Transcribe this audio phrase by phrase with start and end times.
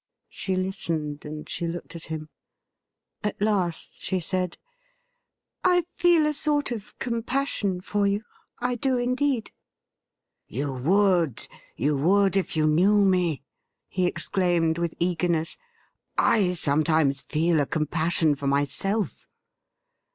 [0.31, 2.29] She listened and she looked at him.
[3.23, 4.57] At last she said:
[5.11, 8.23] * I feel a sort of compassion for you—
[8.57, 9.51] I do indeed.''
[10.57, 11.47] You would—
[11.79, 13.43] ^you would if you knew me,'
[13.89, 15.55] he exclaimed with eagerness.'
[16.35, 19.27] I sometimes feel a compassion for myself.'